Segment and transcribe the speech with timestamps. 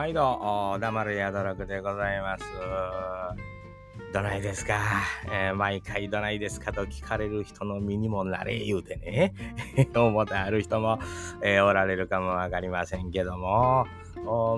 [0.00, 2.44] 毎度、黙るやどろくでございます。
[4.14, 4.80] どないですか、
[5.30, 9.34] えー、毎回どないですかと聞かれる人の身にもなれ言うてね、
[9.94, 10.98] 思ってある人も、
[11.42, 13.86] えー、おられるかもわかりませんけども、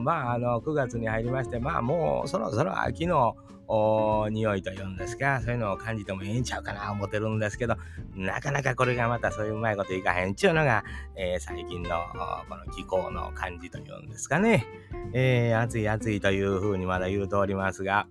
[0.02, 3.36] まあ、あの、9月に入りまして、まあ、もうそろそろ秋の
[4.30, 7.76] 匂いというんですか、そういうのを感じてもええんちゃうかな思ってるんですけど、
[8.14, 10.84] なかなかこれがまたそういううまいこといかへんちゅうのが、
[11.16, 11.90] えー、最近の
[12.48, 14.66] この気候の感じというんですかね。
[15.12, 18.06] えー、暑い暑いというふうにまだ言うておりますが、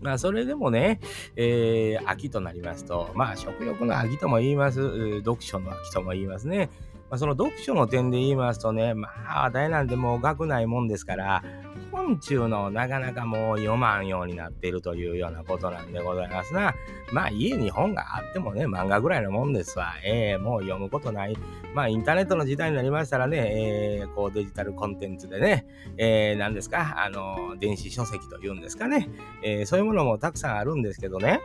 [0.00, 1.00] まあ、それでもね、
[1.36, 6.70] えー、秋となりますと、まあ、食欲の秋とも言います、読書の秋とも言いますね。
[7.08, 11.44] まあ、その読書の点で言いますとね、まあ、大なんでもう学ないもんですから、
[11.92, 16.74] 本中のなかなかもう読まんようになっているというようなことなんでございますな。
[17.12, 19.94] まあ家に本があってもね、漫画ぐらいのもんですわ。
[20.04, 21.36] えー、もう読むことない。
[21.74, 25.66] まあインターネットの時代になりましたらね、えー、こうデジタルコンテンツでね、
[25.98, 29.10] えー、何ですか、あの、電子書籍というんですかね、
[29.44, 31.40] えー、そういうものもたくさんあるんですけどね。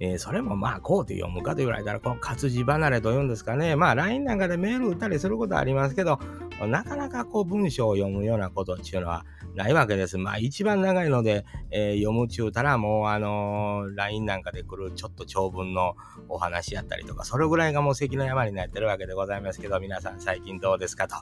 [0.00, 3.76] えー、それもまあ、こうで読むかと言われたら、この活字離れと言うんですかね。
[3.76, 6.18] まあ、LINE なんかでメール打ったりすることはありますけど、
[6.60, 10.18] なかなかこう文章を読むようなことっていうのはないわけです。
[10.18, 15.94] まあ一番長いので、えー、読むちゅうたらもうあのー、LINE なんかで来るちょっと長文の
[16.28, 21.16] お話やったりとか、それぐらいがもう関の山になってるわけでございますけど、皆さん最近どうですかと、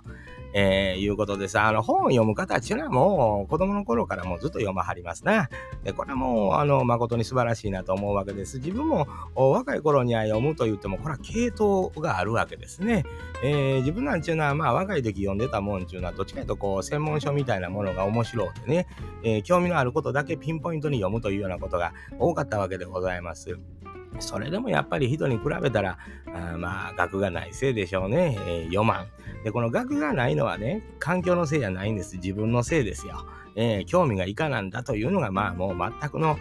[0.54, 1.58] えー、いうことです。
[1.58, 5.48] あの本を読む方っていうのはもう子供の頃からもうずっと読まはりますな。
[5.82, 8.58] で、これはもうあの誠に素晴らしいなと思うわけです。
[8.58, 13.04] 自分も若い頃には読むと言っても、これは系統があるわけですね。
[13.42, 18.86] えー、自分なんちゅうのはまあ若い時読んでたもんちゅうのはどっちかというとこう専門書みたいなものが面白くてね、
[19.22, 23.58] えー、興味のあることだけピンポイントに読むというようなことが多かったわけでございます。
[24.18, 25.98] それでもやっぱり人に比べたら、
[26.34, 28.36] あまあ、学がないせいでしょうね。
[28.46, 29.06] えー、読まん。
[29.42, 32.16] で、この学がないのはね、環境のせいじゃないんです。
[32.16, 33.26] 自分のせいですよ。
[33.54, 36.36] えー、興味がいかなんだというのが、まあ、もう全くの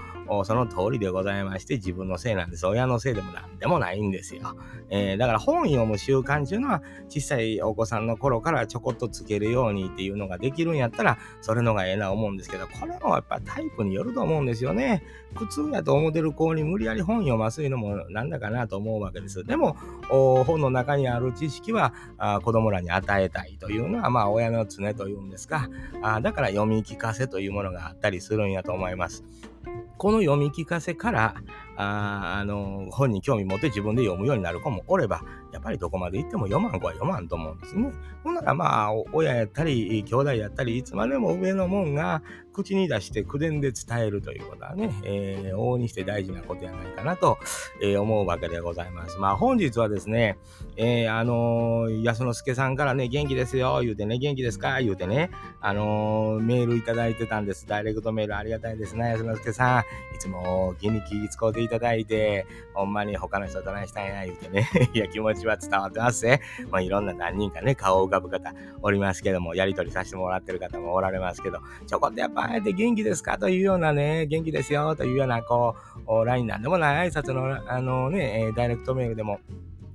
[0.45, 2.65] その通りでございまして、自分のせいなんです。
[2.65, 4.55] 親のせいでも何でもないんですよ。
[4.89, 15.03] えー、だから本読む習慣っていうのは、小さいお子さんの頃からちょこっとつけるようにっていうのができるんやったら、それのがええな思うんですけど、これもやっぱタイプによると思うんですよね。
[15.35, 19.43] 苦痛やと思ってる子に無理やり本読ますいうのもなんだかなと思うわけです。
[19.43, 19.75] でも、
[20.09, 25.69] 本の中にある知識はあ子供らに与えたいというのは、まあ親の常というんですか
[26.01, 29.23] あ、だから読み聞かせというものがあったりするんやと思います。
[29.97, 31.35] この読み聞かせから
[31.77, 37.91] ああの本に興味持って自分で読むようになる子もおればやっぱりどこまで行っても読まん子は読まんと思うんですね。
[38.23, 42.21] ほんならまあ親やったり兄弟やったりいつまでも上のもんが
[42.53, 47.37] 口に出して口伝で伝えるということはね、えー、往々にして大事なことやないかなと、
[47.81, 49.17] えー、思うわけでございます。
[49.17, 50.37] まあ本日はですね、
[50.75, 57.65] えー、あのー、安之助さんからね、元気ですよ、言うてね、元気ですか言うてね、あの、メールいただいてたんです。
[57.67, 60.15] ダイレクトメールありがたいですね、安之助さん。
[60.15, 66.41] いつも気に気使うていただいて、ほんまに他の人と何したんや、言うてね、 いや、気持ちは伝わってますね。
[66.69, 73.37] まあいろんな何人かね、顔を浮かぶ方おりますけども、やりとりさせてもらってる方もおられますけど、ちょこっとやっぱあえて元気ですか？
[73.37, 75.75] というようなね、元気ですよというような、こ
[76.07, 79.39] う、LINE なんでもない挨拶の、あのね、ダイレクトメールでも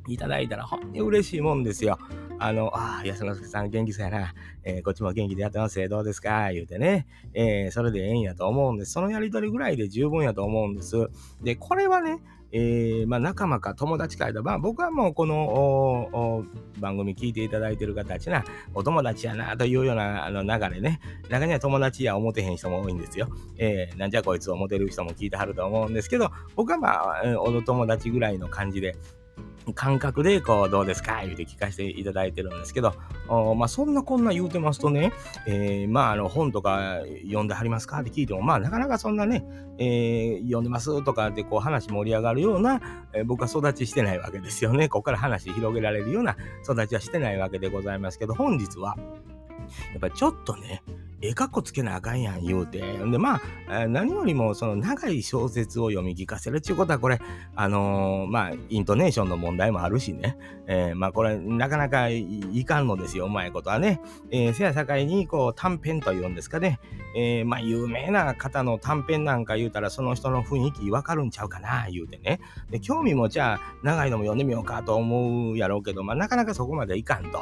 [0.09, 1.99] いただいたら、ほんに嬉しいもんですよ。
[2.39, 4.34] あの、ああ、安之助さん元気そうやな。
[4.63, 5.89] えー、こっちも元気でやってますよ。
[5.89, 6.51] どうですか？
[6.53, 7.07] 言うてね。
[7.33, 8.93] えー、それでええんやと思うんです。
[8.93, 11.09] そのやりとりぐらいで十分やと思うんです。
[11.43, 12.19] で、これはね、
[12.53, 16.45] えー、まあ、仲間か友達かまあ、僕はもうこの
[16.79, 23.29] 番組聞いていただいてる方たちな、お友達やなというようなあの流れね、中には友達や思てへん人も多いんですよ。
[23.59, 28.97] えー、なんじゃこいつ思てる人も聞いてはると思うんですけど、僕はまあ、お友達ぐらいの感じで、
[29.75, 32.94] 感覚で、こう、どうですか言うて聞かせていただいてるんですけど、
[33.56, 35.12] まあ、そんなこんな言うてますとね、
[35.47, 39.44] えー、まあ、あの、本とか読んではりますかって聞いても、まあ、なかなかそんなね、
[39.78, 42.81] えー、読んでますとかって、こう、話盛り上がるような、
[43.12, 44.88] えー、僕は育ちしてないわけですよね。
[44.88, 48.97] ここから話広げられるような育ちはしてないわけでございますけど、本日は、
[49.92, 50.83] やっぱりちょっとね、
[51.22, 52.80] ええかっこつけなあかんやん言うて。
[52.80, 57.21] で、まあ、何よりもその長い小説を読み聞かせるっていうことは、これ、
[57.54, 60.36] あのー、まあ、イントネーションの問題もあるしね。
[60.66, 64.01] えー、まあ、これ、なかなかいかんのですよ、うまいことはね。
[64.30, 66.80] えー、せやさかいに、こう、短編というんですかね。
[67.15, 72.41] えー、まあ、有名な方の短編なんか言うたら、その人の雰囲気わかるんちゃうかな、言うてね。
[72.71, 77.41] で、興味もじゃあ、長いのも読んでみようかと思うやろうけど、まあ、なかなかそこまでいかんと。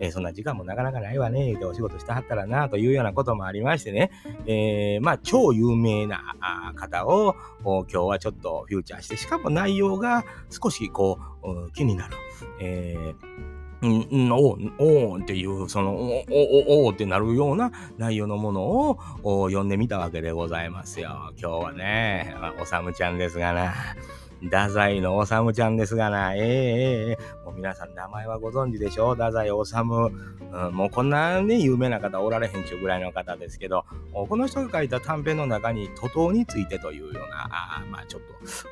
[0.00, 4.10] えー、そんな時間もなかなかないわね、言うてお仕事してはったらな、というようなこともありましてね、
[4.46, 6.34] えー、まあ、超有名な
[6.76, 7.34] 方を
[7.64, 12.16] 今日はちょっとフューチャーして、しかも内容が少しこう、気になる。
[12.60, 13.44] えー
[13.86, 18.62] ん、おおっていう、その、おおおってなるような内容のもの
[19.22, 21.32] を読んでみたわけでございますよ。
[21.38, 23.74] 今日はね、おさむちゃんですがな。
[24.44, 29.14] 太宰のおさむちゃんですがな、ええええもう皆さん名前はご存知でしょう？
[29.14, 38.22] 太宰治、うん、もうこんなね、有名な方おられへんちゅうぐらいの方ですけど、この人が書いた短編の中に、徒党についてというような、あまあちょっ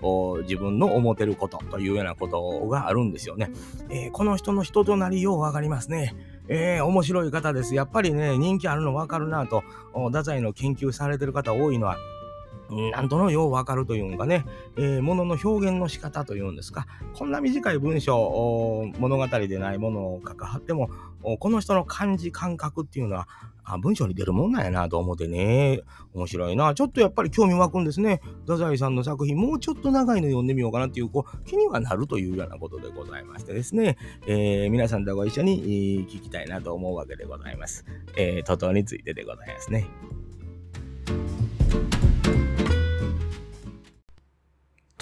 [0.01, 3.51] と、自分の思ってることというようなことがあるんですよね。
[3.89, 6.15] えー、この人の人となりようわかりますね。
[6.49, 7.75] えー、面白い方です。
[7.75, 9.63] やっぱりね、人気あるのわかるなと、
[10.09, 11.97] 太宰の研究されてる方多いのは、
[12.71, 14.45] なんとのようわかるというんかね、
[14.77, 20.91] えー、ものの表現の仕方というんですか、こんな短い文章、物語でないものを書かはっても、
[21.39, 23.29] この人の感じ、感覚っていうのは、
[23.65, 25.83] あ文章に出るもんなんやなと思ってね、
[26.15, 26.75] 面白いな。
[26.75, 28.21] ちょっとやっぱり興味湧くんですね。
[28.41, 35.63] 太宰さんの作品、もうちょっと長いの読んでみようかなっていう、こう、気にはなるというようなことでございましてですね、えー、皆さんとご一緒に、
[36.09, 37.85] 聞きたいなと思うわけでございます。
[38.17, 39.87] えー、徒党についてでございますね。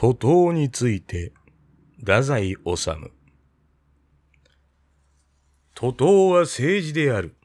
[0.01, 1.35] 徒党について、
[1.99, 2.59] 太宰治。
[5.75, 7.37] 徒党は政治である。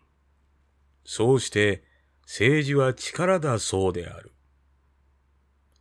[1.04, 1.84] そうして
[2.22, 4.32] 政治は力だそうである。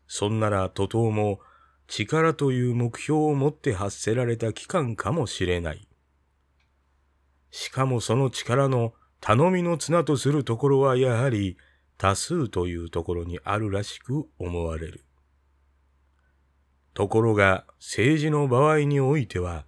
[0.09, 1.39] そんなら徒党も
[1.87, 5.89] 力という目標を持って発せられた機関かもしれない。
[7.53, 11.57] しかもその力の頼みの綱とするところはやはり
[11.99, 15.05] 多数というところにあるらしく思われる。
[16.95, 19.67] ところが政治の場合においては、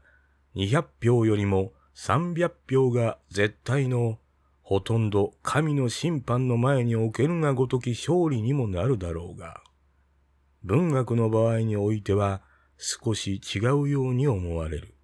[0.54, 4.18] 200票よりも300票が絶対の
[4.62, 9.60] ほとんど神の審判の前におけるがごとき勝利にもなるだろうが、
[10.62, 12.42] 文学の場合においては
[12.78, 14.94] 少し違うように思われる。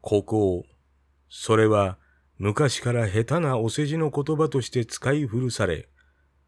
[0.00, 0.64] ここ、
[1.28, 1.98] それは
[2.38, 5.89] 昔から下手なお世辞の言葉として使い古され、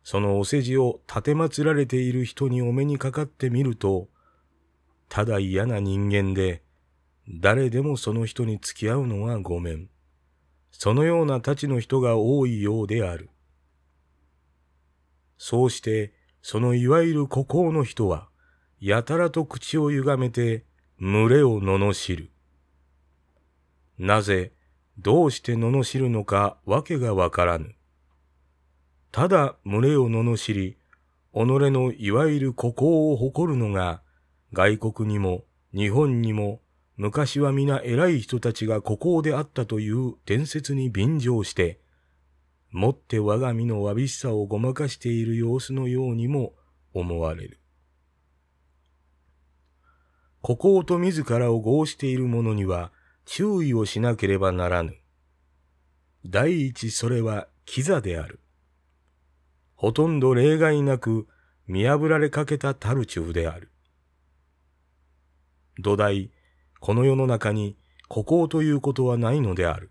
[0.02, 4.08] そのお世辞を立てられている人にお目にかかってみると、
[5.08, 6.62] ただ嫌な人間で、
[7.28, 9.88] 誰でもその人に付き合うのはごめん。
[10.70, 13.31] そのようなたちの人が多いようである。
[15.38, 18.28] そうして、そのいわゆる孤高の人は、
[18.81, 20.64] やたらと口を歪めて、
[20.99, 22.31] 群れを罵る。
[23.99, 24.52] なぜ、
[24.99, 27.75] どうして罵るのかわけがわからぬ。
[29.12, 30.79] ただ群れを罵り、
[31.35, 34.03] 己のいわゆる孤高を誇るのが、
[34.55, 35.44] 外国にも
[35.75, 36.61] 日本にも
[36.97, 41.79] 昔は皆偉い人たちが孤高であったという伝説に便乗して、
[42.70, 46.55] もって我が身のわびしさをごまかしている様子のようにも
[46.94, 47.61] 思われる。
[50.41, 52.93] 孤高と自らを合している者には
[53.26, 54.97] 注意をしなければならぬ。
[56.25, 58.41] 第一それはキザである。
[59.82, 61.26] ほとんど例外なく
[61.67, 63.73] 見破られかけたタルチュフである。
[65.81, 66.31] 土台、
[66.79, 67.76] この世の中に
[68.06, 69.90] 孤高ということはないのである。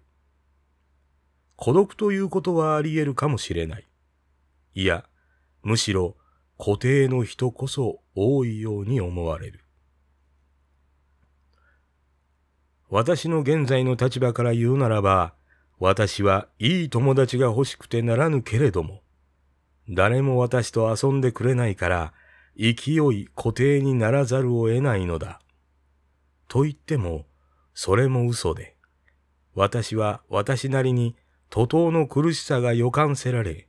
[1.57, 3.87] 孤独ということはあり得るかもしれない。
[4.75, 5.03] いや、
[5.61, 6.15] むしろ
[6.57, 9.65] 固定の人こそ多いように思われる。
[12.89, 15.33] 私の現在の立場から言うならば、
[15.79, 19.01] 私はいい友達が欲しくてならぬけれども、
[19.89, 22.13] 誰も私と遊んでくれないから、
[22.57, 25.41] 勢い固定にならざるを得ないのだ。
[26.47, 27.25] と言っても、
[27.73, 28.75] それも嘘で、
[29.55, 31.15] 私は私なりに
[31.49, 33.67] 徒党の苦しさが予感せられ、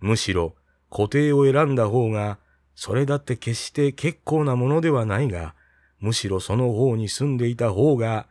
[0.00, 0.54] むしろ
[0.90, 2.38] 固定を選んだ方が、
[2.74, 5.54] それだって決して結構なものではないが、
[6.00, 8.26] むしろその方に住んでいた方が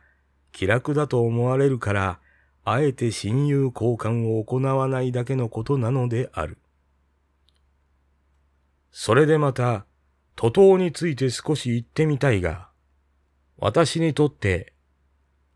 [0.52, 2.18] 気楽だと思われるから、
[2.64, 6.58] あえて親友交換を行わないだけのことなのである。
[8.90, 9.86] それでまた、
[10.36, 12.68] 徒党について少し言ってみたいが、
[13.58, 14.72] 私にとって、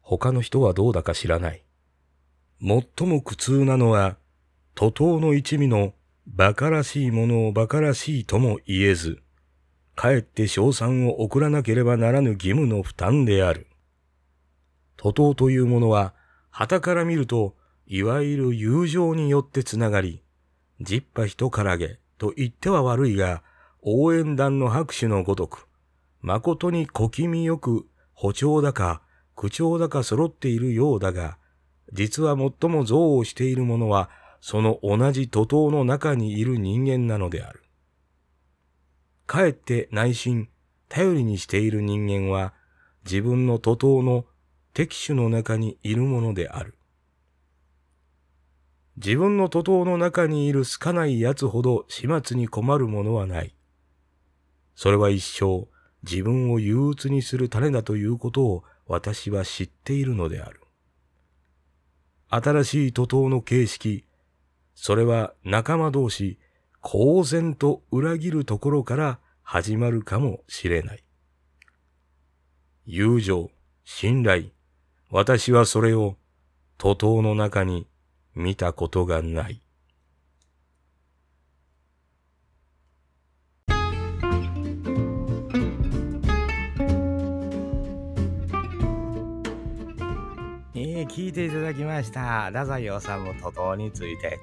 [0.01, 1.65] 他の人はどうだか知らない。
[2.61, 4.17] 最も苦痛なのは、
[4.75, 5.95] 徒党の一味の
[6.33, 9.23] 馬鹿らしいものを馬鹿らしいとも言えず、
[9.95, 13.67] かえって賞賛を送らなければならぬ義務の負担である。
[14.97, 16.15] 徒党というものは、
[16.51, 20.23] 旗から見ると、いわゆる友情によってつながり、
[20.81, 23.43] ジッパ人からげ、と言っては悪いが、
[23.83, 25.67] 応援団の拍手のごとく、
[26.21, 29.03] 誠に小気味よく歩調だか
[29.35, 31.37] 口調だか揃っているようだが、
[31.93, 34.09] 実は最も憎悪している者は、
[34.41, 37.65] その同じ徒党の中にいる人間なのである。
[39.27, 40.49] かえって内心、
[40.89, 42.55] 頼りにしている人間は、
[43.05, 44.27] 自分の徒党の
[44.75, 46.77] 敵手の中にいるものである。
[49.05, 53.53] 自分の徒党の中にいる少ない奴ほど始末に困るものはない。
[54.77, 55.67] それは一生
[56.05, 60.61] 自分を憂鬱にする種だということを私は知っているのである。
[62.29, 64.05] 新しい徒党の形式、
[64.77, 66.39] それは仲間同士、
[66.81, 71.05] 公然と裏切るところから始まるかもしれない。
[72.87, 73.51] 友情、
[73.85, 74.51] 信頼、
[75.11, 76.17] 私はそれを
[76.79, 77.89] 徒党の中に
[78.35, 79.61] 見たことがない。
[90.75, 92.47] えー、聞いていただきました。
[92.47, 94.39] 太宰治の徒党について。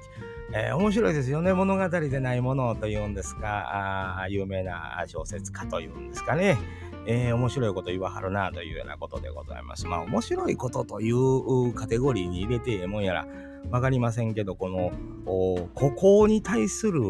[0.52, 1.52] えー、面白いですよね。
[1.52, 6.58] 物語でないものというんですか、あ有名な小説家というんですかね。
[7.06, 9.86] えー、面白いこと言わはるなというようなことでございます。
[9.86, 13.26] まあ、面白いことというカテゴリーに入れてええもんやら、
[13.70, 14.92] わかりませんけど、この、
[15.24, 17.00] ここに対する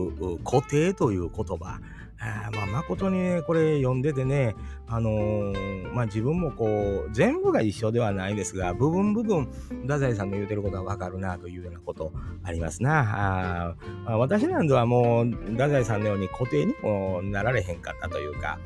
[0.44, 1.80] 固定という言葉、
[2.22, 4.54] あまあ、誠にね、これ読んでてね、
[4.86, 9.46] あのー、まあ自分もこう、全部が一緒ではないですが、部分部分、
[9.82, 12.12] 太宰さんの言うてることはわかるなというようなこと
[12.42, 13.70] ありますな。
[13.70, 13.74] あ
[14.04, 18.58] あ私なんではもう、太宰さんのように固定にもなられへんかったというか、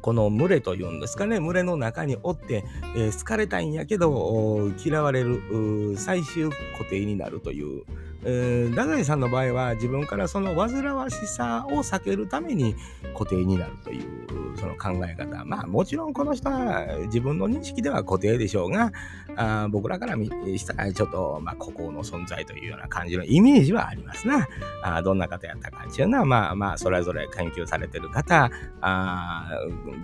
[0.00, 2.64] この群れというんですかね、群れの中におって、
[2.96, 7.84] えー、好かれたいんやけど、嫌われる、最終固定になるという、
[8.24, 12.74] えー、太宰さんの場合は自分からその煩わしさを避けるために
[13.12, 14.43] 固定になるという。
[14.56, 15.44] その考え方。
[15.44, 18.92] まあもちろんこの人は自分の認識では固定でしょうが、
[19.36, 24.46] あ僕らから見したらちょっと、まあ、孤高の存在というような感じのイメージはありますな。
[24.82, 29.50] あどんな方やったかっていうのは、まあまあ、それぞれ研究されてる方、あ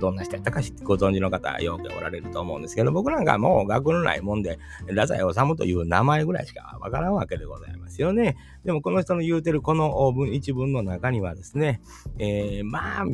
[0.01, 8.37] どんな人やったかご存知の方、よくおられると思うんですけど、僕なんかもう学のないもんで、太宰治という名前ぐらいしかわからんわけでございますよね。
[8.65, 11.81] でもこの人の言うてるこの一文の中にはですね、
[12.19, 13.05] えー、まあ、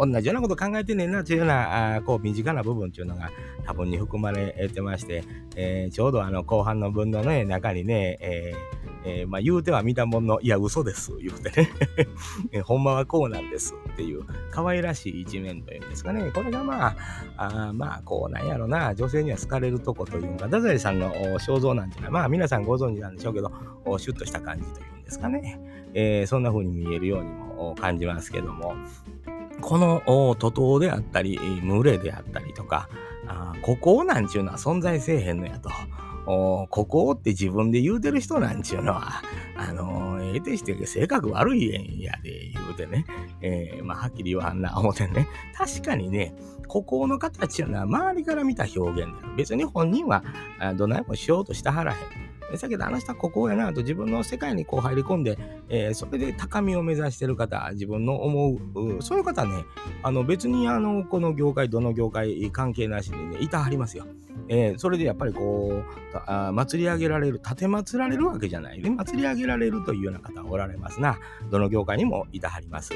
[0.00, 3.30] 同じようなこと考えてねんなというような、あこう、身近な部分っていうのが
[3.64, 5.24] 多分に含まれてまして、
[5.56, 11.70] えー、ちょうどあの後半の文のね、中にね、えーえー、まあ、言うては見たものの、いや、嘘です、言うてね
[12.52, 16.30] えほんまはこうなんですっていう、可愛らしい一面というんですかね。
[16.34, 16.96] これがまあ、
[17.36, 23.50] あまあ、こうなんやろな、女性には好かれるとこというのが、太宰さんの肖像なんていうのは、まあ、皆さんご存知なんでしょうけど、
[23.98, 25.58] シュッとした感じというんですかね。
[25.94, 28.74] えー、そんな風に見えるようにも感じますけども、
[29.60, 30.02] この
[30.38, 32.88] 徒党であったり、群れであったりとか、
[33.26, 35.70] あここなんちゅうのは存在せえへんのやと。
[36.26, 39.22] ここって自分で言うてる人なんちゅうのは、
[39.56, 43.04] あのー、ええてして性格悪いんやで言うてね、
[43.40, 45.26] えー、まあ、はっきり言わんな思てね、
[45.56, 46.34] 確かにね、
[46.68, 50.22] ここの形いうのは周りから見た表現で別に本人は
[50.76, 51.98] どないもしようとしたはらへん。
[52.58, 55.38] だけどあの人はここやなと自分の世界にこう入り込んで、
[55.68, 59.64] えー、それで高みを目指してる方、自分の思う、そういう方ね、
[60.02, 64.06] あの別にあの、この業界、どの業界関係なしにね、いたはりますよ。
[64.48, 68.90] えー、それでやっぱりこう、あ祭り上げられる、立て祭られるわけじゃないね。
[68.90, 71.18] 祭り上げられるというような方おられますな。
[71.50, 72.92] どの業界にもいたはります。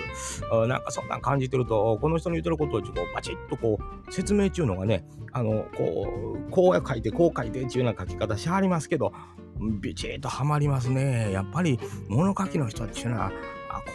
[0.68, 9.12] なんかそんなん感じてると、この人の言ってることをちょっとパチッとこう、説明中のがね、あの、こう、こう書いて、こう書いてっていうような書き方しはりますけど、
[9.80, 11.30] ビチッとはまりますね。
[11.32, 13.32] やっぱり物書きの人っていうのは、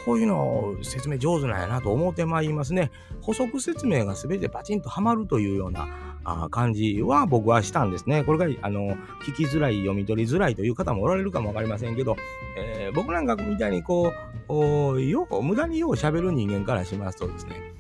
[0.06, 2.92] こういうの説明上手なんやなと思ってまいりますね。
[3.22, 5.88] 補足説明が全てバチンとはまるというような
[6.24, 8.24] あ感じは僕はしたんですね。
[8.24, 12.18] これがあの聞きづらい、読み取りづらいという方もおられるかもわかりませんけど、
[12.58, 14.12] えー、僕なんかみたいにこ
[14.50, 17.74] う、よう無駄によう喋る人間からしますとですね、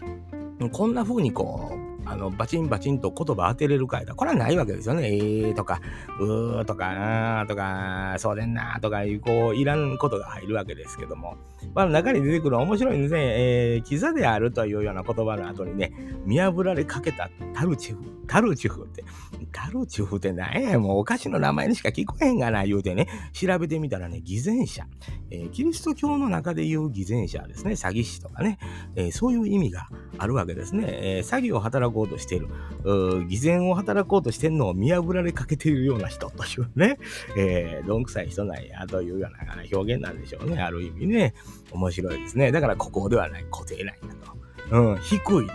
[0.71, 4.15] こんな風にこう、あの、バチンバチンと言葉当てれるかいだ。
[4.15, 5.15] これはないわけですよね。
[5.15, 5.79] えーとか、
[6.19, 11.37] うーとか、あーとか、そうでんなとかいう、こう、いらんことが入るわけですけども。
[11.75, 13.19] まあ、中に出てくる面白いんですね。
[13.21, 15.91] えー、キザであるというような言葉の後にね、
[16.25, 19.03] 見破られかけたタルチフ、タルチフって、
[19.51, 24.85] タルチフって何や、もうお菓子の名前にしか聞こえへんがな、言うてね、調べてみたらね、偽善者。
[25.31, 28.57] えー、キリスト教の中で言う偽善者ですね、詐欺師とかね、
[28.95, 30.85] えー、そういう意味があるわけですね。
[30.87, 32.47] えー、詐欺を働くこうとしている、
[33.27, 36.97] 偽善を働こうとしてるのを見破られかけているような人というね、
[37.35, 40.61] えー、どんくさい人なんやというような表現なんでしょうね。
[40.61, 41.33] ある意味ね、
[41.71, 42.51] 面白いですね。
[42.51, 43.93] だからここではない、固定なんや
[44.69, 44.77] と。
[44.77, 45.53] うん、低いと。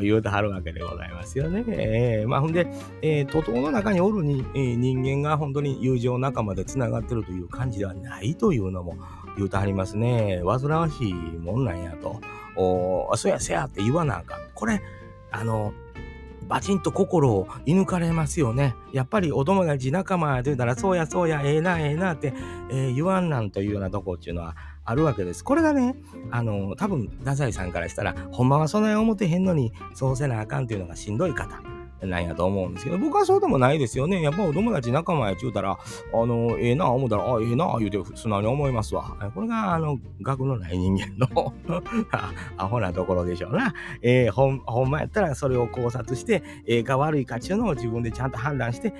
[0.00, 1.64] 言うてはるわけでございますよね。
[1.66, 2.68] えー、まあほんで、
[3.02, 8.96] えー、徒党の中におるに、えー、人間が本当に友情仲間でつながってるという感じではないというのも
[9.36, 10.42] 言うてはりますね。
[10.44, 12.20] 煩わしいもんなんやと。
[12.56, 14.40] おそうやせやって言わなあかん。
[14.54, 14.80] これ、
[15.34, 15.74] あの、
[16.48, 18.76] バチンと心を射抜かれますよね。
[18.92, 22.34] やっぱりお友達仲間で言うなら、そうやそうや、ええなええなって、
[22.70, 25.42] えー、言わんなんというようなとこっていうのはあるわけです。
[25.42, 25.96] これがね、
[26.30, 31.60] あの、多分、太宰さんからしたら、ほんまはそんなに思ってへんのに、そうせなあかんというのがしんどい方。
[32.06, 34.22] なんやと思うんですけど、僕はそうでもないですよね。
[34.22, 39.16] やっぱお友達仲間やちゅうたら、あの、ええー、な思ったら、あ、ええー、な言うて素直に思いますわ。
[39.34, 41.52] これが、あの、学のない人間の
[42.56, 43.74] アホなところでしょうな。
[44.02, 48.92] えー、ほん、ほんまやったらそれを考察して、ええか悪いかっていうのを自分でちゃんと判断して、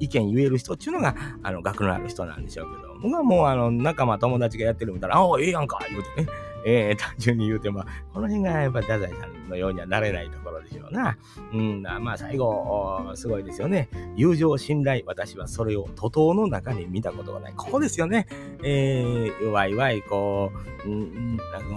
[0.00, 6.51] 意見言える人っていうのが、あの、学のある人なんでしょうけど、僕はもう、あの、仲間友達がやってるみたいな、ああ、ええやんか言うてね。
[6.64, 11.16] えー、単純に言うても、この辺がやっぱ太宰さんのようにはなれないところでしょうな。
[11.52, 13.88] うん、まあ最後、すごいですよね。
[14.16, 17.54] 友情、信頼、私はそれを徒党の中に見たことがない。
[17.56, 18.26] ここですよね。
[18.62, 20.52] えー、わいわい、こ
[20.84, 21.36] う、うん、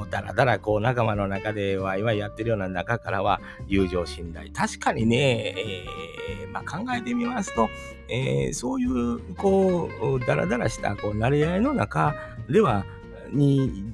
[0.09, 4.51] だらだらこう仲間の中でわいわいやってるような中からは友情、信頼。
[4.51, 7.69] 確かにね、えー、まあ考えてみますと、
[8.07, 12.15] えー、そういう、こう、だらだらした、こう、慣れ合いの中
[12.49, 12.85] では、
[13.31, 13.93] に、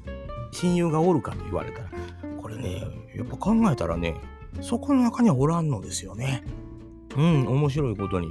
[0.52, 1.90] 親友がおるかと言われたら、
[2.40, 4.14] これね、やっぱ考えたらね、
[4.60, 6.44] そこの中にはおらんのですよね。
[7.16, 8.28] うん、面白いことに。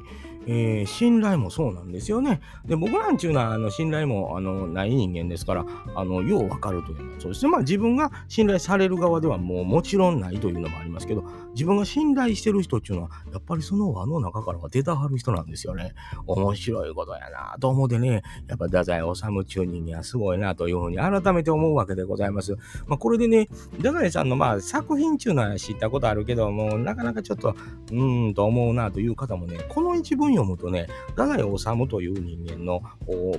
[0.48, 2.42] えー、信頼もそうなんですよね。
[2.66, 7.52] で、僕なんちゅうのは、あの、信頼も、あの、ない人間ですから、あの、ようわかるというの、そうですね。
[7.52, 15.94] まあ、自分が信頼される側ではもうもちろんないというのもありますけど、自分が信頼してる人っていうのは、やっぱりその輪の中からは出たはる人なんですよね。
[16.26, 22.56] 面白いことやなと思ってね、やっぱ太宰治中人間はすごいなというふうに改めて思うわけでございます。
[22.88, 32.82] まあ、これでね、太宰さんのまあ作品っていうのは知ったことあるけど、もなかなかちょっと、うーんと思うなという方もね、この一文読むとね、太宰治という人間の、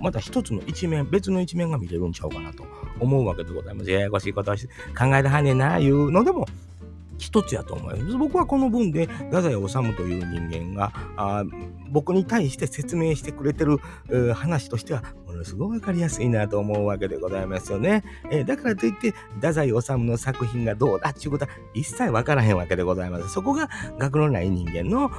[0.01, 2.65] また一つの一面、別の一面が見れるんちゃうかなと
[3.01, 3.91] 思うわけでございます。
[3.91, 6.47] ややこしいことは考えたはんねんな、いうのでも、
[7.19, 8.17] 一つやと思います。
[8.17, 10.93] 僕はこの文で、太宰治という人間が、
[11.93, 13.79] 僕に対して説明してくれてる
[14.35, 18.03] 話としては、ものすごいわかりやすいなと思うわけでございますよね。
[18.31, 23.29] えー、だからといって、太宰治の作品がどうだっていうことは一切わからへんわけでございます。
[23.29, 25.11] そこが学のない人間の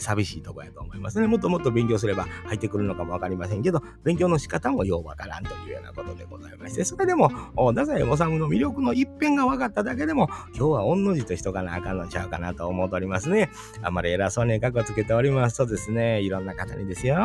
[0.00, 1.26] 寂しいとこやと思いますね。
[1.26, 13.50] もっともっと勉強すれば入ってくるのかもわかりませんけど、勉強の仕方もようわからんというようなことでございまして、それでも、太宰治の魅力の一辺が分かっただけでも、今日は御の字としとかなあかんのちゃうかなと思っておりますね。
[13.82, 17.16] あんまり偉そうにかっこつけておりますですね、いろんな方にですよ。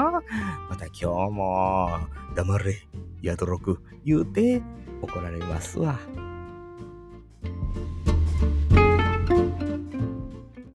[0.69, 1.99] また今日も、
[2.35, 2.75] 黙れ、
[3.21, 4.63] やどろく、言うて
[5.03, 5.99] 怒られますわ。